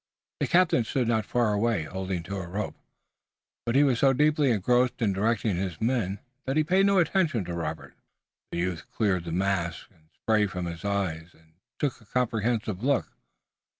The 0.39 0.47
captain 0.47 0.83
stood 0.83 1.07
not 1.07 1.27
far 1.27 1.53
away, 1.53 1.83
holding 1.83 2.23
to 2.23 2.37
a 2.37 2.47
rope, 2.47 2.73
but 3.67 3.75
he 3.75 3.83
was 3.83 3.99
so 3.99 4.13
deeply 4.13 4.49
engrossed 4.49 4.99
in 4.99 5.13
directing 5.13 5.55
his 5.57 5.79
men 5.79 6.17
that 6.45 6.57
he 6.57 6.63
paid 6.63 6.87
no 6.87 6.97
attention 6.97 7.45
to 7.45 7.53
Robert. 7.53 7.93
The 8.51 8.57
youth 8.57 8.89
cleared 8.91 9.25
the 9.25 9.31
mist 9.31 9.85
and 9.93 10.09
spray 10.11 10.47
from 10.47 10.65
his 10.65 10.83
eyes 10.83 11.35
and 11.35 11.53
took 11.77 12.01
a 12.01 12.05
comprehensive 12.05 12.83
look. 12.83 13.09